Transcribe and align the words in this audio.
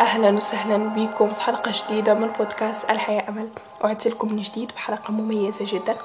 أهلا 0.00 0.30
وسهلا 0.30 0.76
بكم 0.76 1.28
في 1.34 1.40
حلقة 1.42 1.72
جديدة 1.84 2.14
من 2.14 2.28
بودكاست 2.28 2.90
الحياة 2.90 3.28
أمل. 3.28 3.48
وعدت 3.84 4.08
لكم 4.08 4.28
من 4.32 4.36
جديد 4.42 4.72
بحلقة 4.76 5.12
مميزة 5.12 5.64
جدا. 5.68 5.96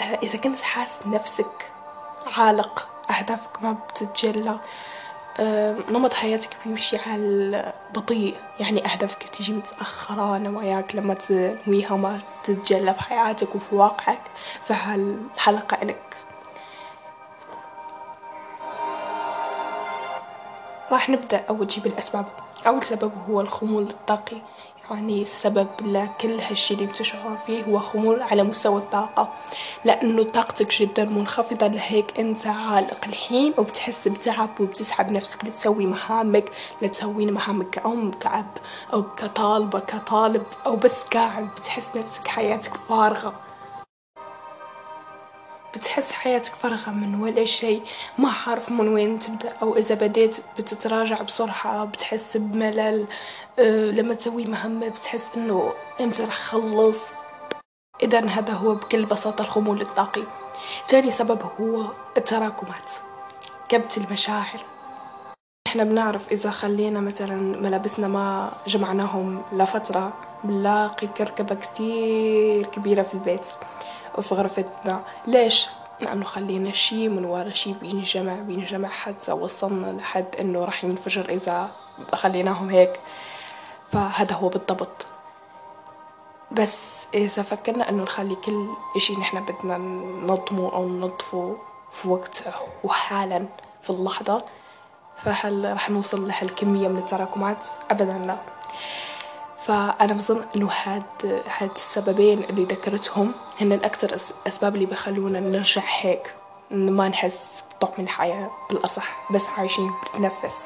آه، 0.00 0.18
إذا 0.22 0.38
كنت 0.38 0.60
حاس 0.60 1.06
نفسك 1.06 1.72
عالق 2.38 2.88
أهدافك 3.10 3.62
ما 3.62 3.72
بتتجلى 3.72 4.58
آه، 5.40 5.76
نمط 5.90 6.12
حياتك 6.12 6.50
بيمشي 6.66 6.96
على 7.06 7.72
بطيء 7.94 8.34
يعني 8.60 8.86
أهدافك 8.92 9.28
تيجي 9.28 9.52
متأخرة 9.52 10.38
نواياك 10.38 10.94
لما 10.94 11.14
تنويها 11.14 11.96
ما 11.96 12.18
تتجلى 12.44 12.92
بحياتك 12.92 13.54
وفي 13.54 13.74
واقعك 13.74 14.22
فهالحلقة 14.64 15.82
إلك 15.82 16.16
راح 20.92 21.10
نبدأ. 21.10 21.44
أول 21.48 21.72
شي 21.72 21.80
بالأسباب. 21.80 22.26
أول 22.66 22.82
سبب 22.82 23.12
هو 23.28 23.40
الخمول 23.40 23.82
الطاقي. 23.82 24.36
يعني 24.90 25.22
السبب 25.22 25.68
لكل 25.80 26.40
هالشي 26.40 26.74
اللي 26.74 26.86
بتشعر 26.86 27.38
فيه 27.46 27.62
هو 27.64 27.78
خمول 27.78 28.22
على 28.22 28.42
مستوى 28.42 28.76
الطاقة. 28.80 29.32
لأنه 29.84 30.22
طاقتك 30.22 30.74
جدا 30.80 31.04
منخفضة. 31.04 31.66
لهيك 31.66 32.20
أنت 32.20 32.46
عالق 32.46 33.04
الحين 33.06 33.54
وبتحس 33.58 34.08
بتعب 34.08 34.60
وبتسحب 34.60 35.10
نفسك. 35.10 35.44
لتسوي 35.44 35.86
مهامك. 35.86 36.50
لتسوين 36.82 37.32
مهامك 37.32 37.70
كأم 37.70 38.10
كأب 38.10 38.50
أو 38.92 39.02
كطالبة 39.02 39.78
كطالب 39.78 40.44
أو 40.66 40.76
بس 40.76 41.02
قاعد 41.02 41.48
بتحس 41.56 41.96
نفسك 41.96 42.28
حياتك 42.28 42.74
فارغة. 42.74 43.32
بتحس 45.74 46.12
حياتك 46.12 46.52
فارغة 46.54 46.90
من 46.90 47.20
ولا 47.20 47.44
شيء 47.44 47.82
ما 48.18 48.32
عارف 48.46 48.72
من 48.72 48.88
وين 48.88 49.18
تبدأ 49.18 49.52
أو 49.62 49.76
إذا 49.76 49.94
بديت 49.94 50.36
بتتراجع 50.58 51.22
بسرعة 51.22 51.84
بتحس 51.84 52.36
بملل 52.36 53.06
أه 53.58 53.90
لما 53.90 54.14
تسوي 54.14 54.44
مهمة 54.44 54.88
بتحس 54.88 55.24
إنه 55.36 55.72
إمتى 56.00 56.22
رح 56.22 56.36
خلص؟ 56.38 57.02
إذا 58.02 58.26
هذا 58.26 58.52
هو 58.52 58.74
بكل 58.74 59.04
بساطة 59.04 59.42
الخمول 59.42 59.80
الطاقي. 59.80 60.22
ثاني 60.86 61.10
سبب 61.10 61.42
هو 61.60 61.84
التراكمات 62.16 62.90
كبت 63.68 63.98
المشاعر. 63.98 64.60
إحنا 65.66 65.84
بنعرف 65.84 66.32
إذا 66.32 66.50
خلينا 66.50 67.00
مثلا 67.00 67.60
ملابسنا 67.60 68.08
ما 68.08 68.52
جمعناهم 68.66 69.42
لفترة 69.52 70.12
بنلاقي 70.44 71.06
كركبة 71.06 71.54
كتير 71.54 72.66
كبيرة 72.66 73.02
في 73.02 73.14
البيت. 73.14 73.46
وفي 74.18 74.34
غرفتنا 74.34 75.02
ليش؟ 75.26 75.66
لأنه 76.00 76.24
خلينا 76.24 76.72
شي 76.72 77.08
من 77.08 77.24
ورا 77.24 77.50
شي 77.50 77.72
بينجمع 77.72 78.34
بينجمع 78.34 78.88
حتى 78.88 79.32
وصلنا 79.32 80.00
لحد 80.00 80.36
إنه 80.40 80.64
راح 80.64 80.84
ينفجر 80.84 81.28
إذا 81.28 81.70
خليناهم 82.14 82.70
هيك 82.70 83.00
فهذا 83.92 84.34
هو 84.34 84.48
بالضبط 84.48 85.06
بس 86.50 87.06
إذا 87.14 87.42
فكرنا 87.42 87.88
إنه 87.88 88.02
نخلي 88.02 88.34
كل 88.34 88.68
إشي 88.96 89.16
نحنا 89.16 89.40
بدنا 89.40 89.78
نضمه 90.26 90.72
أو 90.72 90.88
ننظفه 90.88 91.56
في 91.92 92.08
وقته 92.08 92.52
وحالا 92.84 93.46
في 93.82 93.90
اللحظة 93.90 94.44
فهل 95.16 95.72
راح 95.72 95.90
نوصل 95.90 96.28
لهالكمية 96.28 96.88
من 96.88 96.98
التراكمات؟ 96.98 97.66
أبدا 97.90 98.12
لا 98.12 98.38
فأنا 99.64 100.12
بظن 100.12 100.44
إنه 100.56 100.70
هاد 100.84 101.42
هاد 101.58 101.70
السببين 101.70 102.44
اللي 102.44 102.64
ذكرتهم 102.64 103.32
هن 103.60 103.72
أكثر 103.72 104.16
أسباب 104.46 104.74
اللي 104.74 104.86
بخلونا 104.86 105.40
نرجع 105.40 105.82
هيك 106.00 106.34
ما 106.70 107.08
نحس 107.08 107.38
بطعم 107.82 108.04
الحياة 108.04 108.50
بالأصح 108.70 109.32
بس 109.32 109.44
عايشين 109.58 109.90
بنتنفس 110.06 110.56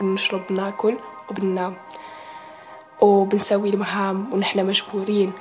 بنشرب 0.00 0.42
بناكل 0.50 0.96
وبننام. 1.30 1.76
وبنسوي 3.00 3.68
المهام 3.68 4.32
ونحن 4.32 4.66
مجبورين. 4.66 5.32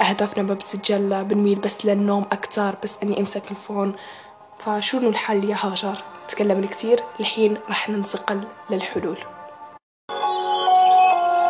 أهدافنا 0.00 0.42
ما 0.42 0.54
بتتجلى 0.54 1.24
بنميل 1.24 1.58
بس 1.58 1.86
للنوم 1.86 2.26
أكتر 2.32 2.74
بس 2.82 2.94
إني 3.02 3.20
أمسك 3.20 3.50
الفون. 3.50 3.94
فشنو 4.58 5.08
الحل 5.08 5.44
يا 5.44 5.56
هاجر؟ 5.60 5.98
تكلمنا 6.28 6.66
كتير 6.66 7.00
الحين 7.20 7.58
رح 7.70 7.88
ننتقل 7.88 8.44
للحلول. 8.70 9.18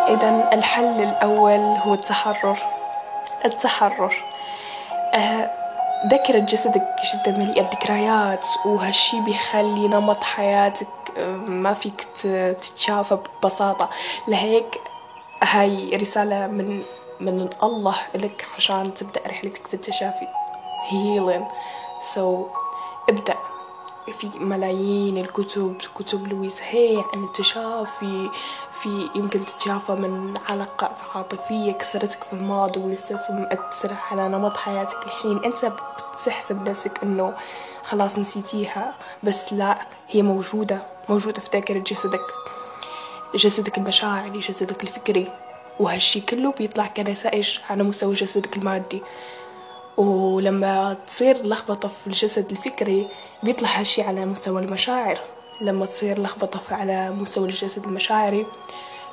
إذا 0.09 0.51
الحل 0.53 1.03
الأول 1.03 1.59
هو 1.59 1.95
التحرر. 1.95 2.59
التحرر. 3.45 4.15
أه 5.15 5.51
ذاكرة 6.11 6.39
جسدك 6.39 6.89
جدا 7.15 7.39
مليئة 7.39 7.63
بذكريات 7.63 8.47
وهالشي 8.65 9.21
بيخلي 9.21 9.89
نمط 9.89 10.25
حياتك 10.25 10.87
أه، 11.19 11.27
ما 11.37 11.75
فيك 11.75 12.07
تتشافى 12.23 13.19
ببساطة. 13.43 13.91
لهيك 14.29 14.81
هاي 15.43 15.97
رسالة 15.97 16.47
من 16.47 16.83
من 17.21 17.49
الله 17.63 17.97
لك 18.15 18.47
عشان 18.57 18.95
تبدأ 18.95 19.21
رحلتك 19.27 19.67
في 19.67 19.75
التشافي. 19.75 20.27
Healing. 20.91 21.45
So 22.15 22.21
ابدأ. 23.09 23.35
في 24.13 24.29
ملايين 24.39 25.19
الكتب 25.19 25.77
كتب 25.95 26.27
لويس 26.27 26.63
هي 26.63 27.05
عن 27.15 27.25
التشافي 27.25 28.31
في 28.83 29.09
يمكن 29.15 29.45
تتشافى 29.47 29.93
من 29.93 30.35
علاقات 30.49 30.97
عاطفية 31.15 31.73
كسرتك 31.73 32.25
في 32.25 32.33
الماضي 32.33 32.81
ولسه 32.81 33.21
مأثرة 33.31 33.99
على 34.11 34.29
نمط 34.29 34.57
حياتك 34.57 35.07
الحين. 35.07 35.45
أنت 35.45 35.73
بتحسب 36.23 36.69
نفسك 36.69 36.99
إنه 37.03 37.35
خلاص 37.83 38.19
نسيتيها 38.19 38.95
بس 39.23 39.53
لا 39.53 39.79
هي 40.09 40.23
موجودة 40.23 40.83
موجودة 41.09 41.41
في 41.41 41.49
ذاكرة 41.53 41.79
جسدك. 41.79 42.27
جسدك 43.35 43.79
المشاعري 43.79 44.39
جسدك 44.39 44.83
الفكري. 44.83 45.33
وهالشي 45.81 46.21
كله 46.21 46.53
بيطلع 46.53 46.87
كنتائج 46.87 47.59
على 47.71 47.83
مستوى 47.83 48.15
جسدك 48.15 48.57
المادي. 48.57 49.03
ولما 49.97 50.97
تصير 51.07 51.47
لخبطة 51.47 51.89
في 51.89 52.07
الجسد 52.07 52.51
الفكري 52.51 53.09
بيطلع 53.43 53.69
هالشي 53.69 54.03
على 54.03 54.27
مستوى 54.27 54.63
المشاعر. 54.63 55.19
لما 55.61 55.87
تصير 55.87 56.21
لخبطة 56.21 56.61
على 56.71 57.11
مستوى 57.11 57.49
الجسد 57.49 57.85
المشاعري 57.85 58.47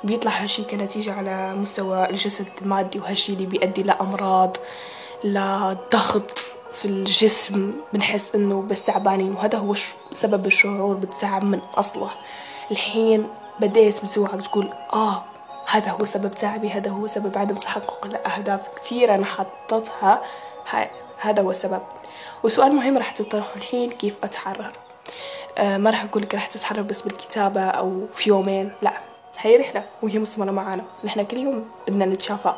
بيطلع 0.03 0.31
هالشي 0.31 0.63
كنتيجة 0.63 1.13
على 1.13 1.53
مستوى 1.53 2.09
الجسد 2.09 2.45
المادي 2.61 2.99
وهالشي 2.99 3.33
اللي 3.33 3.45
بيؤدي 3.45 3.83
لأمراض 3.83 4.57
لضغط 5.23 6.39
في 6.72 6.85
الجسم. 6.85 7.73
بنحس 7.93 8.35
إنه 8.35 8.61
بس 8.61 8.83
تعبانين 8.83 9.33
وهذا 9.33 9.57
هو 9.57 9.75
سبب 10.13 10.45
الشعور 10.45 10.95
بالتعب 10.95 11.43
من 11.43 11.59
أصله. 11.75 12.09
الحين 12.72 13.27
بديت 13.59 14.05
بتوعك 14.05 14.41
تقول 14.41 14.69
آه 14.93 15.23
هذا 15.69 15.91
هو 15.91 16.05
سبب 16.05 16.31
تعبي 16.31 16.69
هذا 16.69 16.91
هو 16.91 17.07
سبب 17.07 17.38
عدم 17.38 17.55
تحقق 17.55 18.05
الأهداف. 18.05 18.61
كتير 18.75 19.16
أنا 19.16 19.25
حطتها 19.25 20.22
هذا 21.18 21.41
هو 21.41 21.51
السبب. 21.51 21.81
وسؤال 22.44 22.75
مهم 22.75 22.97
راح 22.97 23.12
تطرحه 23.12 23.56
الحين 23.56 23.91
كيف 23.91 24.16
أتحرر؟ 24.24 24.74
آه 25.57 25.78
ما 25.78 25.90
راح 25.90 26.03
أقولك 26.03 26.35
راح 26.35 26.47
تتحرر 26.47 26.81
بس 26.81 27.01
بالكتابة 27.01 27.62
أو 27.62 28.06
في 28.13 28.29
يومين 28.29 28.72
لا. 28.81 28.94
هي 29.40 29.57
رحلة 29.57 29.84
وهي 30.02 30.19
مستمرة 30.19 30.52
معانا. 30.52 30.84
نحن 31.03 31.23
كل 31.23 31.38
يوم 31.38 31.66
بدنا 31.88 32.06
نتشافى. 32.06 32.53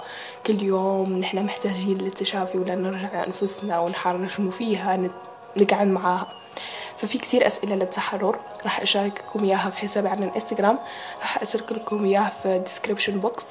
كل 0.48 0.64
يوم 0.64 1.20
نحن 1.20 1.46
محتاجين 1.46 1.98
للتشافي 1.98 2.58
ولا 2.58 2.76
نرجع 2.76 3.12
لأنفسنا 3.14 3.80
ونحرر 3.80 4.28
شنو 4.28 4.52
فيها 4.52 5.10
نقعد 5.58 5.88
معاها. 5.88 6.28
ففي 6.98 7.18
كتير 7.18 7.48
أسئلة 7.48 7.76
للتحرر 7.76 8.40
راح 8.64 8.80
أشارككم 8.82 9.44
إياها 9.44 9.70
في 9.70 9.78
حسابي 9.78 10.08
على 10.10 10.26
الإنستغرام. 10.26 10.80
راح 11.20 11.42
أترك 11.42 11.72
لكم 11.72 12.06
إياها 12.06 12.32
في 12.44 12.56
ال 12.56 12.61
description 12.61 13.20
box 13.20 13.46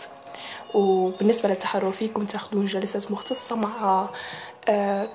وبالنسبة 0.74 1.48
للتحرر 1.48 1.92
فيكم 1.92 2.24
تاخذون 2.24 2.66
جلسات 2.66 3.10
مختصة 3.12 3.56
مع 3.56 4.08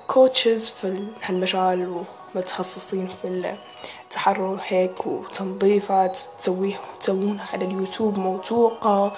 كوتشز 0.06 0.70
آه، 0.70 0.72
في 0.80 1.04
هالمجال 1.22 2.04
ومتخصصين 2.34 3.08
في 3.22 3.56
التحرر 4.04 4.60
هيك 4.68 5.06
وتنظيفات 5.06 6.18
تسويها 6.40 6.80
تسوونها 7.00 7.46
على 7.52 7.64
اليوتيوب 7.64 8.18
موثوقة 8.18 9.12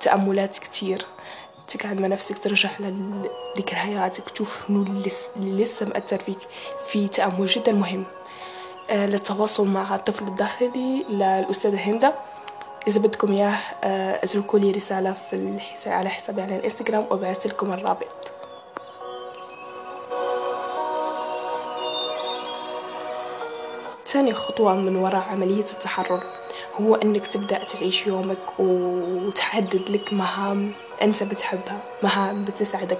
تأملات 0.00 0.58
كتير. 0.58 1.06
تقعد 1.68 2.00
مع 2.00 2.08
نفسك 2.08 2.38
ترجع 2.38 2.70
لذكرياتك 2.78 4.30
تشوف 4.30 4.66
شنو 4.68 4.82
اللي 4.82 5.64
لسه 5.64 5.86
مأثر 5.86 6.18
فيك 6.18 6.38
في 6.86 7.08
تأمل 7.08 7.46
جدا 7.46 7.72
مهم. 7.72 8.04
آه، 8.90 9.06
للتواصل 9.06 9.66
مع 9.66 9.94
الطفل 9.94 10.24
الداخلي 10.24 11.04
للأستاذة 11.10 11.76
هندة 11.76 12.14
إذا 12.88 13.00
بدكم 13.00 13.32
إياه 13.32 13.58
آه، 13.84 14.24
اتركوا 14.24 14.58
لي 14.58 14.70
رسالة 14.70 15.12
في 15.12 15.36
الحساب 15.36 15.92
على 15.92 16.08
حسابي 16.08 16.42
على 16.42 16.56
الإنستغرام 16.56 17.06
وبعث 17.10 17.46
لكم 17.46 17.72
الرابط. 17.72 18.06
ثاني 24.06 24.34
خطوة 24.34 24.74
من 24.74 24.96
وراء 24.96 25.24
عملية 25.30 25.64
التحرر 25.72 26.22
هو 26.80 26.94
إنك 26.94 27.26
تبدأ 27.26 27.64
تعيش 27.64 28.06
يومك 28.06 28.58
وتحدد 28.58 29.90
لك 29.90 30.12
مهام 30.12 30.72
أنت 31.02 31.22
بتحبها 31.22 31.78
مهام 32.02 32.44
بتسعدك 32.44 32.98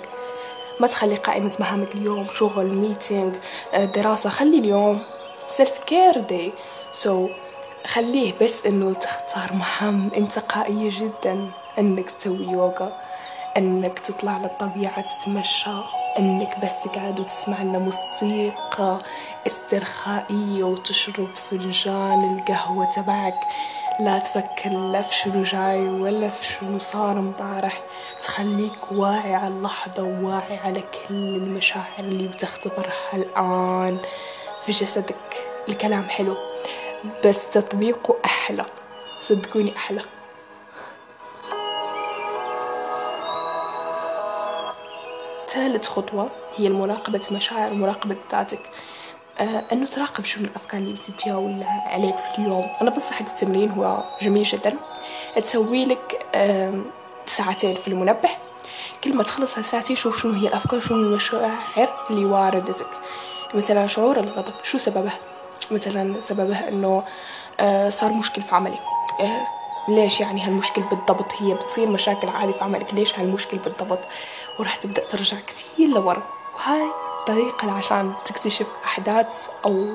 ما 0.81 0.86
تخلي 0.86 1.14
قائمة 1.14 1.52
مهامك 1.60 1.94
اليوم 1.94 2.26
شغل 2.26 2.66
ميتينج 2.66 3.34
آه، 3.75 3.84
دراسة. 3.84 4.31
خلي 4.31 4.58
اليوم 4.58 5.02
self 5.48 5.78
care 5.86 6.20
day 6.20 6.52
so 6.92 7.28
خليه 7.86 8.32
بس 8.42 8.66
إنه 8.66 8.92
تختار 8.94 9.52
مهام 9.52 10.10
انتقائية 10.16 10.90
جدا. 11.00 11.50
إنك 11.78 12.10
تسوي 12.10 12.46
يوغا 12.46 12.92
إنك 13.56 13.98
تطلع 13.98 14.38
للطبيعة 14.38 15.00
تتمشى 15.00 15.70
إنك 16.19 16.58
بس 16.64 16.78
تقعد 16.84 17.20
وتسمع 17.20 17.62
لنا 17.62 17.78
موسيقى 17.78 18.98
استرخائية 19.46 20.64
وتشرب 20.64 21.28
فنجان 21.34 22.38
القهوة 22.38 22.92
تبعك. 22.96 23.40
لا 24.00 24.19
تفكر 24.19 24.70
لا 24.70 25.02
في 25.02 25.14
شنو 25.14 25.42
جاي 25.42 25.88
ولا 25.88 26.28
في 26.28 26.44
شنو 26.44 26.78
صار 26.78 27.19
امبارح 27.19 27.82
تخليك 28.22 28.92
واعي 28.92 29.34
على 29.34 29.54
اللحظة 29.54 30.02
وواعي 30.02 30.56
على 30.56 30.81
كل 30.81 31.14
المشاعر 31.14 31.98
اللي 31.98 32.28
بتختبرها 32.28 33.12
الآن 33.14 33.98
في 34.66 34.72
جسدك. 34.72 35.16
الكلام 35.69 36.08
حلو. 36.08 36.36
بس 37.24 37.50
تطبيقه 37.50 38.16
أحلى. 38.24 38.66
صدقوني 39.20 39.76
أحلى. 39.76 40.00
ثالث 45.48 45.88
خطوة 45.88 46.30
هي 46.56 46.70
مراقبة 46.70 47.20
مشاعر 47.32 47.72
ومراقبة 47.72 48.16
ذاتك. 48.32 48.70
آه 49.38 49.64
أنه 49.72 49.86
تراقب 49.86 50.24
شو 50.24 50.40
الأفكار 50.40 50.80
اللي 50.80 50.92
بتتجاول 50.92 51.62
عليك 51.62 52.16
في 52.16 52.38
اليوم. 52.38 52.72
أنا 52.82 52.90
بنصحك 52.90 53.22
بالتمرين 53.22 53.70
هو 53.70 54.04
جميل 54.22 54.42
جدا. 54.42 54.76
تسوي 55.36 55.84
لك 55.84 56.26
آه 56.34 56.82
ساعتين 57.26 57.74
في 57.74 57.88
المنبه. 57.88 58.28
كل 59.04 59.16
ما 59.16 59.22
تخلص 59.22 59.58
هالساعتين 59.58 59.96
شوف 59.96 60.22
شنو 60.22 60.32
هي 60.32 60.48
الأفكار 60.48 60.80
شنو 60.80 60.98
المشاعر 60.98 62.06
اللي 62.10 62.24
واردتك. 62.24 62.90
مثلا 63.54 63.86
شعور 63.86 64.20
الغضب 64.20 64.54
شو 64.62 64.78
سببه؟ 64.78 65.12
مثلا 65.72 66.20
سببه 66.20 66.69
إنه 66.69 67.05
آه 67.61 67.90
صار 67.90 68.12
مشكل 68.12 68.43
في 68.43 68.55
عملي. 68.55 68.78
آه 69.20 69.46
ليش 69.88 70.20
يعني 70.20 70.43
هالمشكل 70.43 70.82
بالضبط؟ 70.82 71.32
هي 71.38 71.55
بتصير 71.55 71.88
مشاكل 71.88 72.28
عالية 72.28 72.52
في 72.52 72.64
عملك. 72.64 72.94
ليش 72.94 73.19
هالمشكل 73.19 73.58
بالضبط؟ 73.58 74.00
وراح 74.58 74.76
تبدأ 74.76 75.05
ترجع 75.05 75.37
كتير 75.40 75.88
لورا. 75.88 76.22
وهاي 76.55 76.90
طريقة 77.26 77.72
عشان 77.72 78.12
تكتشف 78.25 78.66
أحداث 78.84 79.49
أو 79.64 79.87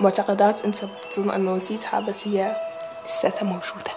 معتقدات 0.00 0.64
أنت 0.64 0.84
بتظن 0.84 1.30
أنه 1.30 1.50
نسيتها 1.52 2.00
بس 2.00 2.28
هي 2.28 2.56
لساتها 3.06 3.44
موجودة. 3.44 3.90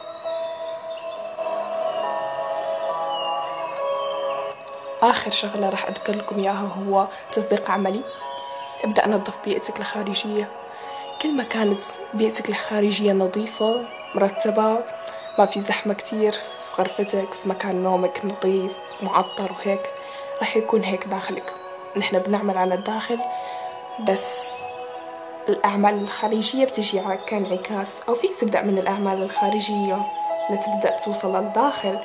آخر 5.01 5.31
شغلة 5.31 5.69
راح 5.69 5.85
أذكر 5.85 6.15
لكم 6.15 6.39
إياها 6.39 6.69
هو 6.87 7.07
تطبيق 7.31 7.71
عملي. 7.71 8.01
ابدأ 8.83 9.07
نظف 9.07 9.33
بيئتك 9.45 9.79
الخارجية. 9.79 10.62
كل 11.23 11.31
ما 11.31 11.43
كانت 11.43 11.79
بيئتك 12.13 12.49
الخارجية 12.49 13.13
نظيفة 13.13 13.85
مرتبة 14.15 14.79
ما 15.39 15.45
في 15.45 15.61
زحمة 15.61 15.93
كتير 15.93 16.31
في 16.31 16.81
غرفتك 16.81 17.33
في 17.33 17.49
مكان 17.49 17.83
نومك 17.83 18.21
نظيف 18.25 18.71
معطر 19.01 19.51
وهيك 19.51 19.91
راح 20.39 20.57
يكون 20.57 20.83
هيك 20.83 21.07
داخلك. 21.07 21.53
نحن 21.97 22.19
بنعمل 22.19 22.57
على 22.57 22.75
الداخل 22.75 23.19
بس 24.09 24.49
الأعمال 25.49 26.01
الخارجية 26.01 26.65
بتجي 26.65 27.01
كانعكاس. 27.27 28.01
أو 28.09 28.15
فيك 28.15 28.35
تبدأ 28.39 28.61
من 28.61 28.77
الأعمال 28.77 29.23
الخارجية 29.23 30.07
لتبدأ 30.49 30.99
توصل 31.05 31.35
للداخل. 31.35 31.99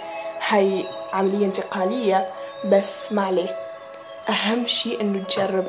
هاي 0.48 0.86
عملية 1.12 1.46
انتقالية 1.46 2.28
بس 2.64 3.12
ما 3.12 3.22
عليه. 3.22 3.56
أهم 4.28 4.66
شي 4.66 5.00
إنه 5.00 5.24
تجرب 5.24 5.68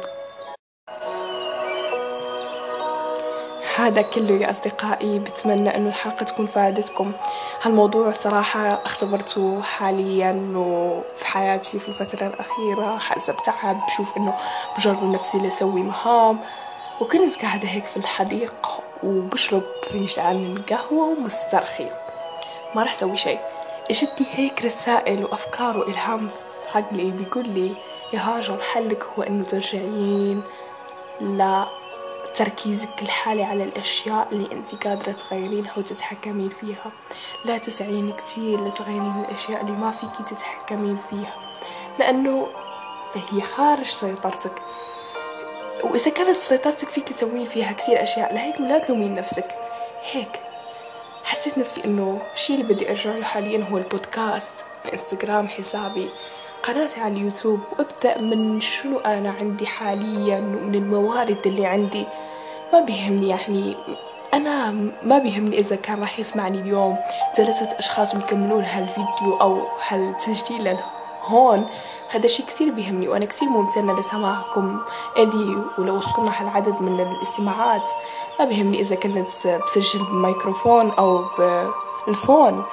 هذا 3.75 4.01
كله 4.01 4.31
يا 4.31 4.49
أصدقائي 4.49 5.19
بتمنى 5.19 5.77
أنه 5.77 5.87
الحلقة 5.89 6.23
تكون 6.23 6.45
فادتكم. 6.45 7.11
هالموضوع 7.61 8.11
صراحة 8.11 8.81
أختبرته 8.85 9.61
حاليا 9.61 10.53
وفي 10.55 11.27
حياتي 11.27 11.79
في 11.79 11.89
الفترة 11.89 12.27
الأخيرة 12.27 12.97
حاسة 12.97 13.33
بتعب 13.33 13.85
بشوف 13.85 14.17
أنه 14.17 14.37
بجرب 14.77 15.03
نفسي 15.03 15.37
لأسوي 15.37 15.81
مهام. 15.81 16.39
وكنت 17.01 17.41
قاعدة 17.41 17.67
هيك 17.67 17.85
في 17.85 17.97
الحديقة 17.97 18.79
وبشرب 19.03 19.63
فنجان 19.89 20.61
قهوة 20.69 21.07
ومسترخية 21.07 22.01
ما 22.75 22.83
راح 22.83 22.91
أسوي 22.91 23.17
شيء. 23.17 23.39
إجتني 23.89 24.27
هيك 24.31 24.65
رسائل 24.65 25.23
وأفكار 25.23 25.77
وإلهام 25.77 26.27
في 26.27 26.77
عقلي 26.77 27.11
بيقول 27.11 27.49
لي 27.49 27.75
يا 28.13 28.19
هاجر 28.19 28.61
حلك 28.73 29.03
هو 29.03 29.23
أنه 29.23 29.43
ترجعين 29.43 30.41
لا 31.21 31.78
تركيزك 32.35 33.01
الحالي 33.01 33.43
على 33.43 33.63
الأشياء 33.63 34.27
اللي 34.31 34.51
أنت 34.51 34.87
قادرة 34.87 35.11
تغيرينها 35.11 35.73
وتتحكمين 35.77 36.49
فيها. 36.49 36.91
لا 37.45 37.57
تسعين 37.57 38.13
كتير 38.13 38.65
لتغيرين 38.65 39.25
الأشياء 39.29 39.61
اللي 39.61 39.71
ما 39.71 39.91
فيكي 39.91 40.23
تتحكمين 40.35 40.97
فيها. 41.09 41.33
لأنه 41.99 42.47
هي 43.13 43.41
خارج 43.41 43.85
سيطرتك. 43.85 44.61
وإذا 45.83 46.11
كانت 46.11 46.37
سيطرتك 46.37 46.89
فيك 46.89 47.09
تسوين 47.09 47.45
فيها 47.45 47.71
كتير 47.71 48.03
أشياء 48.03 48.33
لهيك 48.33 48.61
لا 48.61 48.79
تلومين 48.79 49.15
نفسك. 49.15 49.55
هيك. 50.11 50.41
حسيت 51.23 51.57
نفسي 51.57 51.85
إنه 51.85 52.21
الشي 52.33 52.53
اللي 52.53 52.73
بدي 52.73 52.89
أرجع 52.89 53.11
له 53.11 53.23
حاليا 53.23 53.63
هو 53.63 53.77
البودكاست 53.77 54.65
الإنستغرام 54.85 55.47
حسابي. 55.47 56.09
قناتي 56.63 57.01
على 57.01 57.13
اليوتيوب 57.13 57.59
وابدأ 57.79 58.21
من 58.21 58.61
شنو 58.61 58.99
أنا 58.99 59.35
عندي 59.39 59.67
حاليا 59.67 60.37
ومن 60.37 60.75
الموارد 60.75 61.41
اللي 61.45 61.65
عندي. 61.65 62.05
ما 62.73 62.79
بيهمني 62.81 63.29
يعني 63.29 63.77
أنا 64.33 64.71
ما 65.03 65.17
بيهمني 65.17 65.59
إذا 65.59 65.75
كان 65.75 65.99
راح 65.99 66.19
يسمعني 66.19 66.59
اليوم 66.59 66.97
ثلاثة 67.35 67.79
أشخاص 67.79 68.15
ويكملون 68.15 68.63
هالفيديو 68.63 69.37
أو 69.41 69.61
هالتسجيل 69.87 70.77
هون. 71.23 71.65
هذا 72.09 72.25
الشيء 72.25 72.45
كثير 72.45 72.71
بيهمني 72.71 73.07
وأنا 73.07 73.25
كثير 73.25 73.49
ممتنة 73.49 73.99
لسماعكم 73.99 74.79
إلي 75.17 75.63
ولو 75.77 75.95
وصلنا 75.95 76.41
هالعدد 76.41 76.81
من 76.81 76.99
الاستماعات. 76.99 77.89
ما 78.39 78.45
بيهمني 78.45 78.79
إذا 78.79 78.95
كنت 78.95 79.27
بسجل 79.47 80.05
بميكروفون 80.05 80.91
أو 80.91 81.23
بالفون 82.07 82.65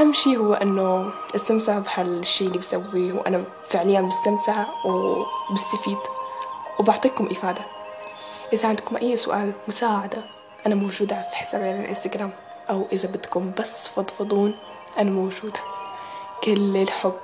أهم 0.00 0.12
شي 0.12 0.36
هو 0.36 0.54
إنه 0.54 1.12
أستمتع 1.34 1.78
بهالشي 1.78 2.46
اللي 2.46 2.58
بسويه 2.58 3.12
وأنا 3.12 3.44
فعليا 3.68 4.00
بستمتع 4.00 4.66
وبستفيد 4.84 5.98
وبعطيكم 6.78 7.26
إفادة. 7.26 7.62
إذا 8.52 8.68
عندكم 8.68 8.96
أي 8.96 9.16
سؤال 9.16 9.52
مساعدة 9.68 10.18
أنا 10.66 10.74
موجودة 10.74 11.22
في 11.22 11.36
حسابي 11.36 11.64
على 11.64 11.80
الإنستغرام 11.80 12.30
أو 12.70 12.86
إذا 12.92 13.08
بدكم 13.08 13.52
بس 13.58 13.82
تفضفضون 13.82 14.54
أنا 14.98 15.10
موجودة. 15.10 15.60
كل 16.44 16.76
الحب. 16.76 17.16